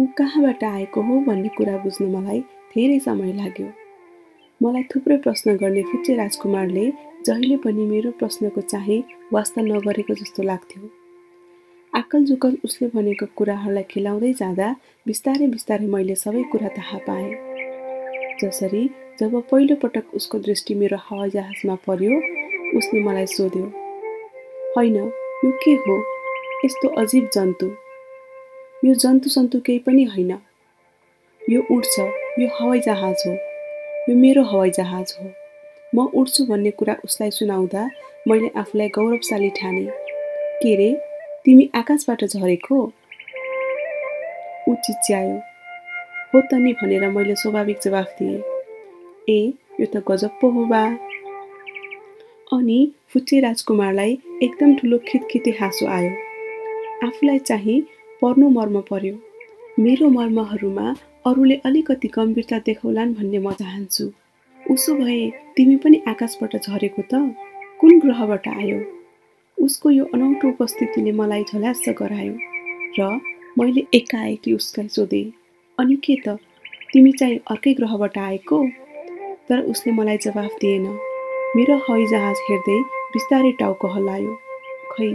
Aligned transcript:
ऊ 0.00 0.06
कहाँबाट 0.18 0.64
आएको 0.64 1.02
हो 1.02 1.20
भन्ने 1.20 1.48
कुरा 1.48 1.76
बुझ्न 1.76 2.04
मलाई 2.04 2.40
धेरै 2.40 2.98
समय 2.98 3.32
लाग्यो। 3.32 3.66
मलाई 4.62 4.82
थुप्रै 4.82 5.16
प्रश्न 5.16 5.56
गर्ने 5.56 5.82
फुच्चे 5.82 6.14
राजकुमारले 6.16 6.84
जहिले 7.26 7.56
पनि 7.56 7.84
मेरो 7.86 8.10
प्रश्नको 8.10 8.60
चाहिँ 8.60 9.02
वास्ता 9.32 9.62
नगरेको 9.62 10.14
जस्तो 10.14 10.42
लाग्थ्यो। 10.42 10.90
आकल 11.92 12.24
जुकल 12.24 12.56
उसले 12.64 12.88
भनेको 12.88 13.26
कुराहरूलाई 13.36 13.82
खिलाउँदै 13.82 14.32
जाँदा 14.32 14.68
बिस्तारै 15.06 15.46
बिस्तारै 15.46 15.86
मैले 15.86 16.14
सबै 16.14 16.42
कुरा 16.42 16.68
थाहा 16.68 16.98
पाएँ। 16.98 17.34
जसरी 18.40 18.82
जब 19.20 19.36
पहिलो 19.50 19.76
पटक 19.76 20.14
उसको 20.14 20.38
दृष्टि 20.38 20.74
मेरो 20.74 20.96
हवाईजहाजमा 20.96 21.74
पर्यो 21.86 22.16
उसले 22.78 23.04
मलाई 23.04 23.26
सोध्यो 23.26 23.66
होइन 24.76 24.96
यो 24.96 25.50
के 25.64 25.74
हो? 25.84 26.02
यस्तो 26.64 26.88
अजिब 26.88 27.28
जन्तु। 27.34 27.70
यो 28.84 28.94
जन्तु 28.94 29.30
सन्तु 29.30 29.58
केही 29.60 29.78
पनि 29.78 30.04
होइन। 30.04 30.30
यो 31.50 31.60
उड्छ 31.70 31.98
यो 32.38 32.46
हवाईजहाज 32.60 33.22
हो। 33.26 33.32
यो 34.08 34.16
मेरो 34.16 34.42
हवाईजहाज 34.42 35.12
हो। 35.20 35.26
म 35.94 36.06
उड्छु 36.06 36.44
भन्ने 36.44 36.70
कुरा 36.70 36.94
उसलाई 37.04 37.30
सुनाउँदा 37.30 37.82
मैले 38.28 38.48
आफूलाई 38.56 38.88
गौरवशाली 38.88 39.50
ठाने। 39.50 39.84
के 40.62 40.74
रे 40.76 40.90
तिमी 41.44 41.68
आकाशबाट 41.74 42.24
झरेको? 42.24 42.80
ऊ 44.68 44.74
चिच्यायो 44.74 45.36
हो 46.34 46.40
त 46.40 46.54
नि 46.54 46.72
भनेर 46.72 47.08
मैले 47.10 47.34
स्वाभाविक 47.34 47.78
जवाफ 47.84 48.16
दिएँ। 48.18 48.42
ए 49.28 49.52
यो 49.80 49.86
त 49.86 50.04
गजब 50.08 50.40
पो 50.40 50.50
हो 50.50 50.64
बा। 50.64 50.84
अनि 52.52 52.80
फुच्चे 53.12 53.40
राजकुमारलाई 53.40 54.18
एकदम 54.42 54.74
ठुलो 54.74 54.98
खितखिते 55.08 55.50
हाँसो 55.60 55.86
आयो। 55.86 56.10
आफूलाई 57.06 57.38
चाहिँ 57.38 57.99
पर्नु 58.22 58.48
मर्म 58.50 58.80
पर्यो। 58.90 59.14
मेरो 59.80 60.08
मर्महरूमा 60.10 60.86
अरूले 61.26 61.54
अलिकति 61.64 62.08
गम्भीरता 62.14 62.58
देखाउलान् 62.66 63.14
भन्ने 63.14 63.38
म 63.38 63.52
चाहन्छु। 63.52 64.04
उसो 64.60 64.94
भए 64.94 65.20
तिमी 65.56 65.76
पनि 65.84 66.00
आकाशबाट 66.08 66.56
झरेको 66.56 67.02
त? 67.02 67.20
कुन 67.80 67.98
ग्रहबाट 68.00 68.48
आयो? 68.48 68.78
उसको 69.58 69.90
यो 69.90 70.04
अनौठो 70.14 70.48
उपस्थितिले 70.48 71.12
मलाई 71.16 71.44
झल्यास 71.48 71.84
गरायो 72.00 72.34
र 72.98 73.08
मैले 73.58 73.86
एकाएकी 73.94 74.52
उसलाई 74.52 74.88
सोधेँ 74.88 75.24
अनि 75.78 75.96
के 76.04 76.16
त? 76.26 76.36
तिमी 76.92 77.12
चाहिँ 77.12 77.40
अर्कै 77.50 77.72
ग्रहबाट 77.80 78.18
आएको? 78.18 78.58
तर 79.48 79.64
उसले 79.72 79.92
मलाई 79.96 80.18
जवाफ 80.28 80.60
दिएन। 80.60 80.86
मेरो 81.56 81.76
हवाईजहाज 81.88 82.46
हेर्दै 82.50 82.78
बिस्तारै 83.16 83.52
टाउको 83.60 83.88
हल्लायो। 83.96 84.36
खै 84.92 85.10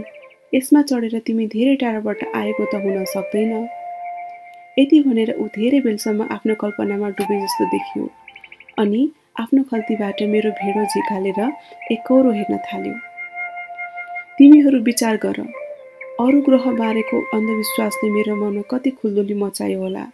यसमा 0.54 0.82
चढेर 0.82 1.18
तिमी 1.26 1.46
धेरै 1.54 1.74
टाढाबाट 1.82 2.20
आएको 2.34 2.64
त 2.72 2.74
हुन 2.82 3.04
सक्दैन। 3.12 3.52
यति 4.78 5.00
भनेर 5.06 5.30
ऊ 5.34 5.46
धेरै 5.56 5.80
बेलसम्म 5.86 6.26
आफ्नो 6.36 6.54
कल्पनामा 6.62 7.08
डुबे 7.18 7.36
जस्तो 7.42 7.64
देखियो 7.72 8.08
अनि 8.78 9.00
आफ्नो 9.42 9.62
खल्तीबाट 9.70 10.22
मेरो 10.32 10.50
भेडो 10.60 10.84
झिकालेर 10.84 11.40
एकौरो 11.92 12.30
हेर्न 12.38 12.56
थाल्यो। 12.66 12.94
तिमीहरू 14.38 14.78
विचार 14.88 15.16
गर 15.24 15.40
अरू 16.24 16.40
ग्रह 16.46 16.70
बारेको 16.78 17.20
अन्धविश्वासले 17.36 18.10
मेरो 18.10 18.36
मनमा 18.36 18.62
कति 18.70 18.90
खुल्दुली 19.00 19.34
मचायो 19.42 19.80
होला। 19.80 20.04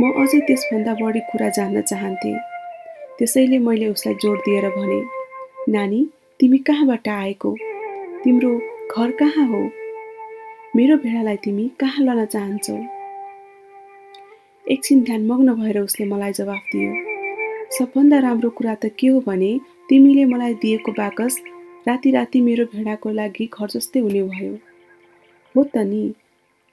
म 0.00 0.02
अझै 0.22 0.40
त्यसभन्दा 0.48 0.92
बढी 1.00 1.20
कुरा 1.30 1.48
जान्न 1.56 1.80
चाहन्थेँ। 1.90 2.36
त्यसैले 3.18 3.58
मैले 3.66 3.88
उसलाई 3.94 4.14
जोड 4.22 4.38
दिएर 4.46 4.68
भने 4.76 5.00
नानी 5.72 6.00
तिमी 6.40 6.58
कहाँबाट 6.68 7.08
आएको? 7.08 7.50
तिम्रो 8.24 8.50
घर 8.92 9.10
कहाँ 9.10 9.46
हो? 9.46 9.70
मेरो 10.76 10.96
भेडालाई 10.96 11.36
तिमी 11.36 11.70
कहाँ 11.80 12.04
लान 12.04 12.26
चाहन्छौ? 12.26 12.74
एकछिन 14.70 15.02
ध्यानमग्न 15.02 15.54
भएर 15.54 15.78
उसले 15.78 16.06
मलाई 16.06 16.32
जवाफ 16.32 16.58
दियो। 16.58 16.92
सबभन्दा 17.78 18.18
राम्रो 18.18 18.50
कुरा 18.50 18.74
त 18.74 18.86
के 18.98 19.06
हो 19.06 19.20
भने 19.20 19.60
तिमीले 19.88 20.24
मलाई 20.24 20.54
दिएको 20.54 20.92
बाकस 20.92 21.40
राति 21.88 22.10
राति 22.10 22.40
मेरो 22.40 22.64
भेडाको 22.64 23.10
लागि 23.10 23.48
घर 23.60 23.66
जस्तै 23.66 24.00
हुने 24.00 24.22
भयो। 24.22 24.54
हो 25.56 25.64
त 25.64 25.76
नि। 25.76 26.14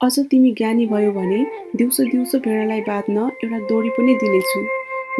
अझ 0.03 0.19
तिमी 0.19 0.51
ज्ञानी 0.51 0.85
भयो 0.85 1.11
भने 1.11 1.45
दिउँसो 1.75 2.03
दिउँसो 2.03 2.39
भेडालाई 2.39 2.81
बाँध्न 2.81 3.17
एउटा 3.17 3.59
दोरी 3.59 3.89
पनि 3.89 4.15
दिनेछु 4.15 4.65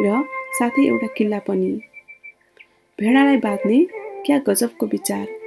र 0.00 0.24
साथै 0.58 0.86
एउटा 0.86 1.06
किल्ला 1.06 1.38
पनि। 1.38 1.72
भेडालाई 3.00 3.36
बाँध्ने 3.36 3.84
क्या 4.26 4.38
गजबको 4.38 4.86
विचार? 4.86 5.41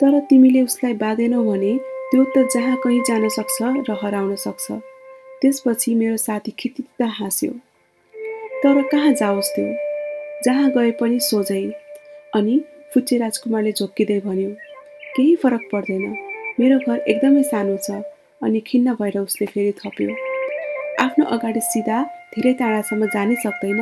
तर 0.00 0.18
तिमीले 0.20 0.60
उसलाई 0.62 0.94
बाँधेनौ 0.94 1.42
भने 1.44 1.72
त्यो 2.10 2.24
त 2.24 2.48
जहाँ 2.54 2.76
कहीँ 2.84 3.00
जान 3.08 3.28
सक्छ 3.28 3.58
र 3.88 3.96
हराउन 4.02 4.34
सक्छ। 4.36 4.66
त्यसपछि 5.42 5.94
मेरो 5.94 6.16
साथी 6.16 6.52
खितिता 6.58 7.06
हाँस्यो। 7.06 7.50
तर 8.62 8.82
कहाँ 8.92 9.12
जाओस् 9.12 9.50
त्यो? 9.54 9.66
जहाँ 10.44 10.70
गए 10.70 10.90
पनि 10.90 11.18
सोझै। 11.20 11.64
अनि 12.34 12.54
फुच्चे 12.94 13.16
राजकुमारले 13.18 13.72
झोक्किँदै 13.72 14.18
भन्यो 14.20 14.50
केही 15.16 15.36
फरक 15.36 15.68
पर्दैन। 15.72 16.04
मेरो 16.60 16.78
घर 16.78 16.98
एकदमै 17.08 17.42
सानो 17.42 17.76
छ 17.76 18.02
अनि 18.42 18.60
खिन्न 18.60 18.94
भएर 18.94 19.18
उसले 19.18 19.46
फेरि 19.46 19.72
थप्यो। 19.80 20.10
आफ्नो 21.04 21.24
अगाडि 21.24 21.60
सिधा 21.60 22.02
धेरै 22.32 22.52
टाढासम्म 22.52 23.06
जानै 23.14 23.36
सक्दैन। 23.44 23.80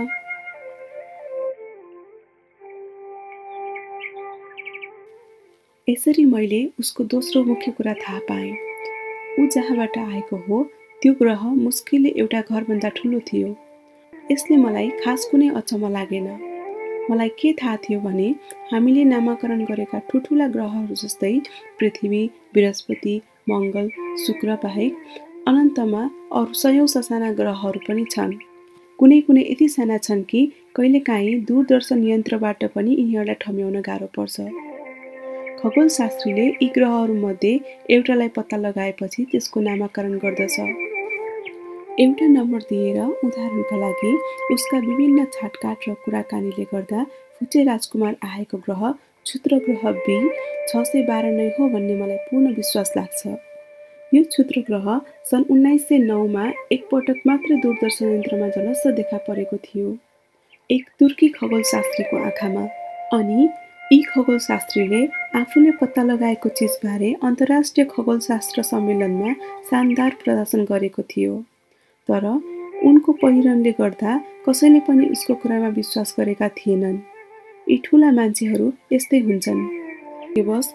यसरी 5.88 6.24
मैले 6.24 6.58
उसको 6.80 7.04
दोस्रो 7.04 7.42
मुख्य 7.44 7.70
कुरा 7.72 7.92
थाहा 7.92 8.18
पाएँ। 8.28 8.50
ऊ 9.40 9.46
जहाँबाट 9.46 9.96
आएको 9.98 10.36
हो 10.48 10.62
त्यो 11.02 11.12
ग्रह 11.14 11.44
मुस्किलले 11.60 12.08
एउटा 12.18 12.40
घरभन्दा 12.40 12.88
ठुलो 12.96 13.20
थियो। 13.28 13.48
यसले 14.32 14.56
मलाई 14.56 14.90
खास 15.04 15.24
कुनै 15.30 15.48
अचम्म 15.60 15.90
लागेन। 15.92 16.28
मलाई 17.10 17.28
के 17.38 17.52
थाहा 17.62 17.76
थियो 17.76 18.00
भने 18.00 18.28
हामीले 18.72 19.04
नामाकरण 19.04 19.64
गरेका 19.64 19.98
ठुल्ठुला 20.10 20.48
ग्रहहरू 20.48 20.94
जस्तै 21.04 21.32
पृथ्वी 21.80 22.22
बृहस्पति 22.54 23.20
मङ्गल 23.50 23.90
शुक्र 24.26 24.60
बाहेक 24.62 24.92
अनन्तमा 25.48 26.04
अरू 26.36 26.52
सयौँ 26.64 26.86
ससाना 26.96 27.32
ग्रहहरू 27.40 27.86
पनि 27.88 28.04
छन्। 28.10 28.38
कुनै 28.98 29.20
कुनै 29.20 29.50
यति 29.50 29.68
साना 29.78 29.98
छन् 29.98 30.28
कि 30.30 30.46
कहिलेकाहीँ 30.76 31.40
दूरदर्शन 31.48 32.08
यन्त्रबाट 32.08 32.72
पनि 32.76 32.90
यिनीहरूलाई 32.94 33.44
ठम्याउन 33.46 33.80
गाह्रो 33.90 34.14
पर्छ। 34.16 34.67
खगोलशास्त्रीले 35.58 36.44
यी 36.46 36.66
ग्रहहरूमध्ये 36.76 37.52
एउटालाई 37.94 38.28
पत्ता 38.36 38.56
लगाएपछि 38.56 39.24
त्यसको 39.30 39.60
नामाकरण 39.60 40.14
गर्दछ। 40.24 40.56
एउटा 42.02 42.26
नम्बर 42.28 42.60
दिएर 42.70 42.98
उदाहरणका 43.26 43.76
लागि 43.76 44.12
उसका 44.54 44.78
विभिन्न 44.78 45.24
छाटकाट 45.34 45.88
र 45.88 45.94
कुराकानीले 46.04 46.64
गर्दा 46.72 47.02
फुचे 47.38 47.64
राजकुमार 47.64 48.14
आएको 48.30 48.56
ग्रह 48.66 48.82
क्षुद्र 49.26 49.58
ग्रह 49.66 49.90
बी 50.06 50.18
छ 50.68 50.82
सय 50.90 51.02
बाह्र 51.10 51.34
नै 51.34 51.48
हो 51.58 51.68
भन्ने 51.74 51.94
मलाई 52.00 52.16
पूर्ण 52.28 52.54
विश्वास 52.54 52.92
लाग्छ। 52.96 53.20
यो 54.14 54.22
क्षुद्र 54.24 54.60
ग्रह 54.68 54.86
सन् 55.30 55.50
उन्नाइस 55.52 55.88
सय 55.88 55.98
नौमा 56.06 56.44
एकपटक 56.72 57.18
मात्र 57.26 57.60
दूरदर्शन 57.62 58.14
यन्त्रमा 58.14 58.48
जलस्स 58.56 58.86
देखा 58.98 59.18
परेको 59.28 59.56
थियो। 59.64 59.96
एक 60.70 60.84
तुर्की 60.98 61.28
खगोलशास्त्रीको 61.38 62.16
आँखामा। 62.26 62.64
अनि 63.18 63.48
यी 63.92 64.00
खगोलशास्त्रीले 64.04 65.00
आफूले 65.38 65.70
पत्ता 65.80 66.02
लगाएको 66.04 66.48
चिजबारे 66.58 67.12
अन्तर्राष्ट्रिय 67.24 67.86
खगोलशास्त्र 67.92 68.62
सम्मेलनमा 68.62 69.32
शानदार 69.68 70.16
प्रदर्शन 70.24 70.64
गरेको 70.70 71.02
थियो। 71.12 71.36
तर 72.08 72.24
उनको 72.88 73.12
पहिरनले 73.22 73.72
गर्दा 73.80 74.12
कसैले 74.48 74.80
पनि 74.88 75.06
उसको 75.14 75.34
कुरामा 75.40 75.68
विश्वास 75.78 76.14
गरेका 76.18 76.48
थिएनन्। 76.58 76.98
यी 77.70 77.76
ठुला 77.84 78.10
मान्छेहरू 78.18 78.66
यस्तै 78.92 79.18
हुन्छन्। 79.20 79.64
दिवस 80.36 80.66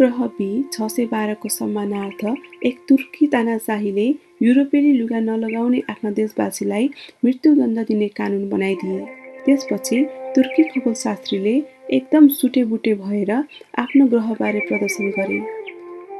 ग्रह 0.00 0.18
बी 0.40 0.50
छ 0.72 0.88
सय 0.88 1.06
बाह्रको 1.12 1.48
सम्मानार्थ 1.50 2.24
एक 2.64 2.76
तुर्की 2.88 3.26
तानाशाहीले 3.32 4.08
युरोपेली 4.42 4.92
लुगा 4.98 5.20
नलगाउने 5.20 5.82
आफ्ना 5.90 6.10
देशवासीलाई 6.18 6.90
मृत्युदण्ड 7.24 7.78
दिने 7.88 8.08
कानुन 8.18 8.48
बनाइदिए। 8.50 9.00
त्यसपछि 9.44 10.04
तुर्की 10.36 10.62
खगोलशास्त्रीले 10.70 11.56
एकदम 11.94 12.26
सुटेबुटे 12.28 12.92
भएर 12.94 13.30
आफ्नो 13.78 14.06
ग्रहबारे 14.06 14.60
प्रदर्शन 14.68 15.10
गरे। 15.18 15.36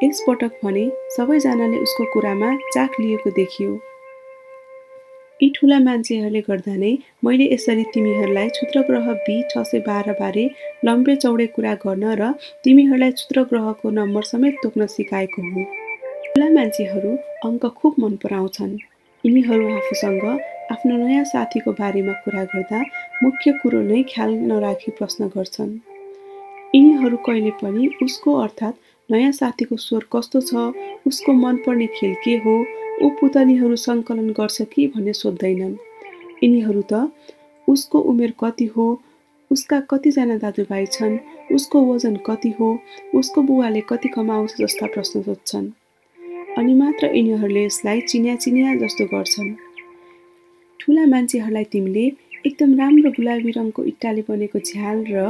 यसपटक 0.02 0.58
भने 0.64 0.84
सबैजनाले 1.10 1.78
उसको 1.78 2.04
कुरामा 2.12 2.50
चाख 2.74 3.00
लिएको 3.00 3.30
देखियो। 3.38 3.70
यी 5.42 5.48
ठुला 5.56 5.78
मान्छेहरूले 5.78 6.40
गर्दा 6.40 6.74
नै 6.76 6.92
मैले 7.24 7.48
यसरी 7.52 7.84
तिमीहरूलाई 7.94 8.48
क्षुद्र 8.48 8.82
ग्रह 8.88 9.12
बी 9.26 9.36
छ 9.50 9.64
सय 9.70 9.80
बाह्रबारे 9.88 10.44
लम्बे 10.84 11.16
चौडे 11.16 11.46
कुरा 11.56 11.74
गर्न 11.84 12.14
र 12.20 12.32
तिमीहरूलाई 12.64 13.12
क्षुद्र 13.18 13.42
ग्रहको 13.50 13.90
नम्बर 13.98 14.22
समेत 14.32 14.62
तोक्न 14.62 14.86
सिकाएको 14.94 15.42
हुँ। 15.48 15.64
ठुला 16.26 16.48
मान्छेहरू 16.50 17.16
अङ्क 17.44 17.66
खुब 17.80 18.04
मन 18.04 18.16
पराउँछन्। 18.22 18.76
यिनीहरू 19.24 19.64
आफूसँग 19.76 20.24
आफ्नो 20.72 20.96
नयाँ 20.96 21.24
साथीको 21.24 21.72
बारेमा 21.72 22.12
कुरा 22.22 22.42
गर्दा 22.52 22.78
मुख्य 23.22 23.52
कुरो 23.62 23.80
नै 23.82 24.02
ख्याल 24.12 24.30
नराखी 24.50 24.90
प्रश्न 24.98 25.26
गर्छन्। 25.34 25.72
यिनीहरू 26.74 27.16
कहिले 27.26 27.50
पनि 27.60 27.86
उसको 28.02 28.34
अर्थात् 28.44 28.80
नयाँ 29.10 29.32
साथीको 29.32 29.76
स्वर 29.76 30.06
कस्तो 30.12 30.40
छ 30.48 30.64
उसको 31.06 31.32
मनपर्ने 31.42 31.86
खेल 31.96 32.14
के 32.24 32.34
हो 32.44 32.54
ऊ 33.02 33.10
पुतलीहरू 33.20 33.76
सङ्कलन 33.76 34.30
गर्छ 34.38 34.62
कि 34.72 34.86
भन्ने 34.94 35.12
सोध्दैनन्। 35.12 35.76
यिनीहरू 36.42 36.82
त 36.92 37.10
उसको 37.68 38.00
उमेर 38.12 38.32
कति 38.40 38.66
हो 38.76 38.86
उसका 39.50 39.80
कतिजना 39.90 40.36
दाजुभाइ 40.42 40.86
छन् 40.96 41.18
उसको 41.54 41.84
वजन 41.86 42.16
कति 42.26 42.50
हो 42.58 42.72
उसको 43.14 43.42
बुवाले 43.42 43.80
कति 43.90 44.08
कमाउँछ 44.16 44.56
जस्ता 44.60 44.86
प्रश्न 44.94 45.22
सोध्छन्। 45.22 45.70
अनि 46.58 46.74
मात्र 46.74 47.14
यिनीहरूले 47.14 47.64
यसलाई 47.64 48.00
चिन्या 48.10 48.36
चिन्या 48.42 48.74
जस्तो 48.82 49.04
गर्छन्। 49.14 49.54
ठुला 50.80 51.04
मान्छेहरूलाई 51.12 51.64
तिमीले 51.72 52.04
एकदम 52.48 52.70
राम्रो 52.80 53.10
गुलाबी 53.16 53.50
रङको 53.56 53.82
इट्टाले 53.90 54.22
बनेको 54.28 54.58
झ्याल 54.68 54.98
र 55.12 55.24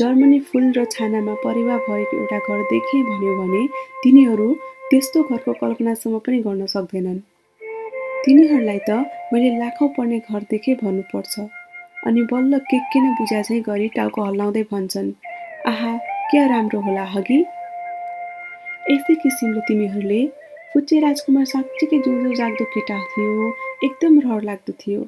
जर्मनी 0.00 0.38
फुल 0.48 0.66
र 0.76 0.84
छानामा 0.94 1.34
परेवा 1.44 1.76
भएको 1.86 2.14
एउटा 2.20 2.38
घर 2.38 2.60
देखेँ 2.72 3.02
भन्यो 3.08 3.32
भने 3.40 3.62
तिनीहरू 4.04 4.48
त्यस्तो 4.90 5.22
घरको 5.28 5.52
कल्पनासम्म 5.62 6.18
पनि 6.26 6.38
गर्न 6.46 6.66
सक्दैनन्। 6.74 7.20
तिनीहरूलाई 8.24 8.80
त 8.88 8.90
मैले 9.32 9.50
लाखौँ 9.58 9.88
पर्ने 9.96 10.18
घर 10.28 10.42
देखेँ 10.50 10.76
भन्नुपर्छ 10.82 11.34
अनि 12.06 12.22
बल्ल 12.32 12.58
के 12.70 12.78
के 12.92 13.00
न 13.00 13.14
चाहिँ 13.28 13.60
गरी 13.68 13.88
टाउको 13.96 14.24
हल्लाउँदै 14.24 14.62
भन्छन् 14.72 15.10
आहा 15.70 15.92
क्या 16.30 16.46
राम्रो 16.54 16.80
होला 16.86 17.04
हगि? 17.14 17.38
यस्तै 18.92 19.14
किसिमले 19.22 19.60
तिमीहरूले 19.68 20.20
फुच्चे 20.74 20.98
राजकुमार 21.00 21.44
साँच्चीकै 21.46 21.98
जुझो 22.04 22.30
जाग्दो 22.34 22.64
केटा 22.74 22.94
थियो। 23.10 23.50
एकदम 23.86 24.18
रहर 24.20 24.42
लाग्दो 24.42 24.72
थियो। 24.80 25.02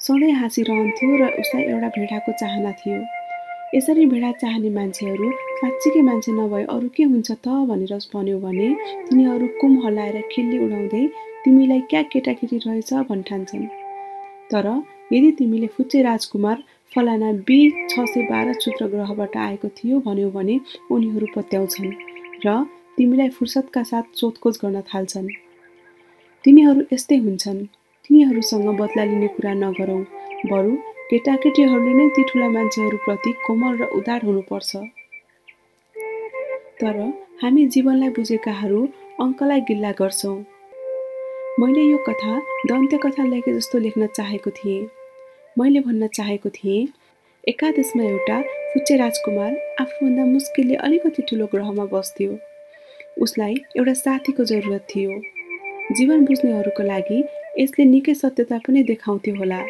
सधैँ 0.00 0.32
हाँसिरहन्थ्यो 0.32 1.16
र 1.20 1.26
उसलाई 1.40 1.64
एउटा 1.72 1.88
भेडाको 1.96 2.32
चाहना 2.40 2.72
थियो। 2.80 3.00
यसरी 3.74 4.06
भेडा 4.12 4.30
चाहने 4.40 4.70
मान्छेहरू 4.78 5.28
साँच्चीकै 5.60 6.02
मान्छे 6.08 6.32
नभए 6.32 6.62
अरू 6.74 6.88
के 6.96 7.04
हुन्छ 7.12 7.28
त 7.44 7.48
भनेर 7.68 7.92
भन्यो 8.14 8.38
भने 8.40 8.68
तिनीहरू 9.10 9.46
कुम 9.60 9.76
हल्लाएर 9.84 10.16
खिल्ली 10.32 10.58
उडाउँदै 10.64 11.04
तिमीलाई 11.44 11.80
क्या 11.90 12.02
केटाकेटी 12.08 12.56
रहेछ 12.64 12.92
भन्ठान्छन्। 13.12 13.68
तर 14.50 14.66
यदि 15.12 15.30
तिमीले 15.38 15.68
फुच्चे 15.76 16.02
राजकुमार 16.02 16.64
फलाना 16.90 17.32
बी 17.46 17.60
छ 17.92 18.08
सय 18.08 18.22
बाह्र 18.32 18.52
क्षुद्र 18.56 18.92
ग्रहबाट 18.96 19.36
आएको 19.36 19.68
थियो 19.76 20.00
भन्यो 20.08 20.30
भने 20.32 20.60
उनीहरू 20.90 21.26
पत्याउँछन्। 21.36 21.92
र 22.46 22.48
तिमीलाई 22.98 23.28
फुर्सदका 23.36 23.82
साथ 23.90 24.06
सोधखोज 24.20 24.58
गर्न 24.62 24.80
थाल्छन्। 24.90 25.28
तिनीहरू 26.44 26.80
यस्तै 26.92 27.16
हुन्छन्। 27.16 27.60
तिनीहरूसँग 28.04 28.68
बदला 28.80 29.04
लिने 29.04 29.28
कुरा 29.34 29.52
नगरौँ। 29.54 30.02
बरु 30.50 30.72
केटाकेटीहरूले 31.10 31.92
नै 31.98 32.06
ती 32.16 32.22
ठुला 32.28 32.48
मान्छेहरूप्रति 32.56 33.30
कोमल 33.46 33.72
र 33.80 33.82
उदार 33.98 34.20
हुनुपर्छ। 34.24 34.70
तर 36.80 36.96
हामी 37.42 37.66
जीवनलाई 37.74 38.10
बुझेकाहरू 38.18 38.80
अङ्कलाई 39.20 39.60
गिल्ला 39.68 39.92
गर्छौँ। 40.00 40.38
मैले 41.60 41.82
यो 41.82 41.98
कथा 42.08 42.34
दन्त्य 42.68 42.98
कथा 43.04 43.24
लेखे 43.24 43.52
जस्तो 43.52 43.78
लेख्न 43.78 44.06
चाहेको 44.16 44.50
थिएँ। 44.50 44.88
मैले 45.56 45.80
भन्न 45.80 46.06
चाहेको 46.16 46.48
थिएँ 46.50 46.88
एकादेशमा 47.44 48.04
एउटा 48.04 48.36
फुच्चे 48.72 48.96
राजकुमार 48.96 49.52
आफूभन्दा 49.80 50.24
मुस्किलले 50.24 50.74
अलिकति 50.86 51.22
ठुलो 51.28 51.46
ग्रहमा 51.52 51.84
बस्थ्यो। 51.92 52.30
उसलाई 53.20 53.54
एउटा 53.76 53.92
साथीको 53.94 54.44
जरुरत 54.44 54.86
थियो। 54.90 55.20
जीवन 55.96 56.24
बुझ्नेहरूको 56.24 56.82
लागि 56.82 57.18
यसले 57.58 57.84
निकै 57.84 58.14
सत्यता 58.14 58.58
पनि 58.66 58.82
देखाउँथ्यो 58.82 59.34
होला। 59.34 59.60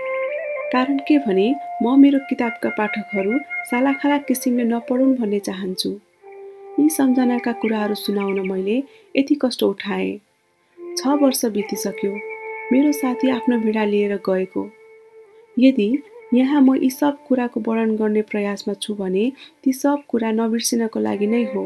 कारण 0.72 0.98
के 1.08 1.18
भने 1.18 1.46
म 1.82 1.96
मेरो 2.00 2.18
किताबका 2.28 2.68
पाठकहरू 2.78 3.38
सालाखाला 3.70 4.18
किसिमले 4.28 4.64
नपढुन् 4.64 5.14
भन्ने 5.16 5.38
चाहन्छु। 5.48 5.90
यी 6.80 6.88
सम्झनाका 6.88 7.52
कुराहरू 7.62 7.94
सुनाउन 7.94 8.38
मैले 8.50 8.76
यति 9.16 9.34
कष्ट 9.42 9.62
उठाएँ। 9.62 10.18
छ 10.98 11.18
वर्ष 11.22 11.44
बितिसक्यो। 11.56 12.12
मेरो 12.72 12.92
साथी 12.92 13.30
आफ्नो 13.30 13.58
भिडा 13.58 13.84
लिएर 13.84 14.14
गएको। 14.28 14.62
यदि 15.56 15.88
यहाँ 16.34 16.60
म 16.60 16.74
यी 16.74 16.90
सब 16.90 17.16
कुराको 17.28 17.60
वर्णन 17.66 17.96
गर्ने 17.96 18.22
प्रयासमा 18.22 18.74
छु 18.74 18.94
भने 18.94 19.30
ती 19.64 19.72
सब 19.72 20.02
कुरा 20.08 20.30
नबिर्सिनको 20.32 21.00
लागि 21.00 21.26
नै 21.26 21.42
हो। 21.44 21.62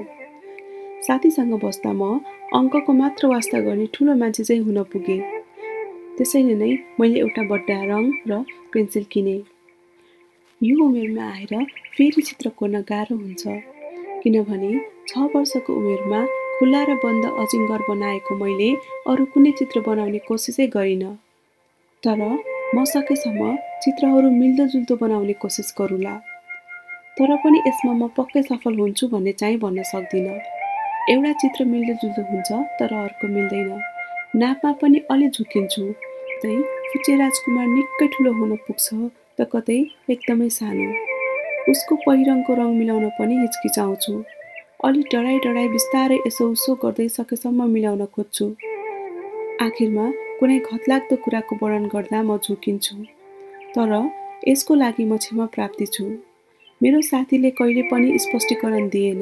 साथीसँग 1.07 1.55
बस्दा 1.65 1.93
म 1.93 2.03
अङ्कको 2.59 2.93
मात्र 3.01 3.27
वास्ता 3.29 3.59
गर्ने 3.61 3.87
ठुलो 3.95 4.15
मान्छे 4.21 4.43
चाहिँ 4.45 4.63
हुन 4.67 4.83
पुगेँ। 4.93 5.21
त्यसैले 6.17 6.55
नै 6.61 6.71
मैले 7.01 7.19
एउटा 7.21 7.43
बड्डा 7.51 7.77
रङ 7.91 8.05
र 8.31 8.33
पेन्सिल 8.73 9.05
किनेँ। 9.13 9.43
यो 10.61 10.75
उमेरमा 10.85 11.25
आएर 11.33 11.53
फेरि 11.97 12.23
चित्र 12.29 12.49
कोर्न 12.59 12.81
गाह्रो 12.91 13.17
हुन्छ 13.17 13.43
किनभने 14.23 14.71
छ 15.09 15.13
वर्षको 15.35 15.71
उमेरमा 15.81 16.21
खुल्ला 16.57 16.83
र 16.89 16.95
बन्द 17.05 17.25
अजिङ्गर 17.43 17.81
बनाएको 17.91 18.33
मैले 18.43 18.71
अरू 19.11 19.25
कुनै 19.35 19.53
चित्र 19.61 19.81
बनाउने 19.89 20.21
कोसिसै 20.29 20.67
गरिनँ। 20.77 21.13
तर 22.03 22.21
म 22.75 22.85
सकेसम्म 22.95 23.43
चित्रहरू 23.85 24.29
मिल्दोजुल्दो 24.41 24.95
बनाउने 25.03 25.35
कोसिस 25.43 25.69
गरौँला 25.79 26.15
तर 27.17 27.31
पनि 27.45 27.59
यसमा 27.69 27.93
म 27.93 28.09
पक्कै 28.17 28.43
सफल 28.51 28.75
हुन्छु 28.81 29.05
भन्ने 29.13 29.33
चाहिँ 29.41 29.59
भन्न 29.65 29.83
सक्दिनँ। 29.93 30.64
एउटा 31.11 31.33
चित्र 31.33 31.65
मिल्दोजुल्दो 31.65 32.23
हुन्छ 32.23 32.53
तर 32.81 32.93
अर्को 32.95 33.29
मिल्दैन। 33.29 33.81
नापमा 34.37 34.73
पनि 34.73 34.99
अलि 35.11 35.27
झुकिन्छु। 35.29 35.83
कतै 36.29 36.55
फुचे 36.91 37.17
राजकुमार 37.17 37.67
निकै 37.67 38.07
ठुलो 38.07 38.31
हुन 38.33 38.53
पुग्छ 38.67 38.87
त 39.39 39.47
कतै 39.53 39.77
एकदमै 40.11 40.49
सानो। 40.49 40.87
उसको 41.71 41.97
पहिरङको 42.07 42.55
रङ 42.55 42.71
मिलाउन 42.77 43.05
पनि 43.19 43.35
हिचकिचाउँछु। 43.41 44.13
अलि 44.85 45.03
डराइ 45.13 45.39
डराइ 45.39 45.69
बिस्तारै 45.69 46.19
यसो 46.27 46.45
उसो 46.51 46.75
गर्दै 46.75 47.09
सकेसम्म 47.09 47.67
मिलाउन 47.75 48.05
खोज्छु। 48.15 48.47
आखिरमा 49.67 50.07
कुनै 50.39 50.59
घतलाग्दो 50.59 51.17
कुराको 51.25 51.59
वर्णन 51.63 51.85
गर्दा 51.95 52.23
म 52.23 52.39
झुकिन्छु। 52.39 52.97
तर 53.77 53.93
यसको 54.49 54.73
लागि 54.75 55.05
म 55.05 55.17
क्षमा 55.17 55.47
प्राप्ति 55.57 55.87
छु। 55.87 56.05
मेरो 56.81 57.01
साथीले 57.11 57.51
कहिले 57.61 57.83
पनि 57.93 58.19
स्पष्टीकरण 58.19 58.89
दिएन। 58.89 59.21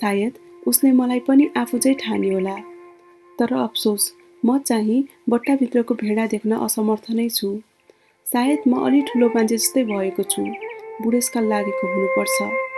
सायद 0.00 0.32
उसले 0.66 0.92
मलाई 0.92 1.20
पनि 1.20 1.48
आफू 1.56 1.78
चाहिँ 1.78 1.98
ठान्यो 1.98 2.34
होला। 2.34 2.56
तर 3.38 3.54
अफसोस 3.54 4.12
म 4.46 4.58
चाहिँ 4.58 5.04
बट्टाभित्रको 5.30 5.94
भेडा 5.94 6.26
देख्न 6.26 6.52
असमर्थ 6.56 7.10
नै 7.10 7.28
छु। 7.28 7.48
सायद 8.26 8.58
म 8.66 8.72
अलि 8.86 9.00
ठुलो 9.02 9.28
मान्छे 9.28 9.56
जस्तै 9.56 9.84
भएको 9.84 10.22
छु 10.22 10.42
बुढेसकाल 11.02 11.44
लागेको 11.44 11.94
हुनुपर्छ। 11.94 12.71